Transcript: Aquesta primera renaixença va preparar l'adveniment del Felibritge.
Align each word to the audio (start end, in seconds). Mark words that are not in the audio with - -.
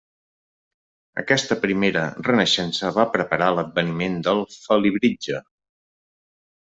Aquesta 1.23 1.57
primera 1.65 2.05
renaixença 2.29 2.91
va 2.95 3.05
preparar 3.17 3.49
l'adveniment 3.57 4.17
del 4.29 4.41
Felibritge. 4.55 5.43